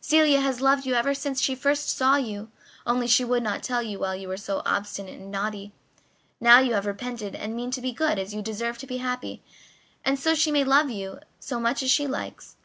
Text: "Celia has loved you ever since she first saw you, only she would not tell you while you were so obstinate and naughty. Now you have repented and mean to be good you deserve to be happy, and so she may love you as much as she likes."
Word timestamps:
"Celia 0.00 0.40
has 0.40 0.60
loved 0.60 0.86
you 0.86 0.94
ever 0.94 1.14
since 1.14 1.40
she 1.40 1.54
first 1.54 1.88
saw 1.88 2.16
you, 2.16 2.50
only 2.84 3.06
she 3.06 3.24
would 3.24 3.44
not 3.44 3.62
tell 3.62 3.80
you 3.80 3.96
while 4.00 4.16
you 4.16 4.26
were 4.26 4.36
so 4.36 4.60
obstinate 4.66 5.20
and 5.20 5.30
naughty. 5.30 5.70
Now 6.40 6.58
you 6.58 6.74
have 6.74 6.84
repented 6.84 7.36
and 7.36 7.54
mean 7.54 7.70
to 7.70 7.80
be 7.80 7.92
good 7.92 8.18
you 8.32 8.42
deserve 8.42 8.78
to 8.78 8.88
be 8.88 8.96
happy, 8.96 9.40
and 10.04 10.18
so 10.18 10.34
she 10.34 10.50
may 10.50 10.64
love 10.64 10.90
you 10.90 11.20
as 11.38 11.52
much 11.52 11.84
as 11.84 11.92
she 11.92 12.08
likes." 12.08 12.56